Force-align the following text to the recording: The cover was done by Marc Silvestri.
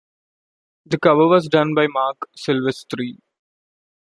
The 0.87 0.97
cover 0.97 1.27
was 1.27 1.47
done 1.47 1.75
by 1.75 1.85
Marc 1.85 2.17
Silvestri. 2.35 3.19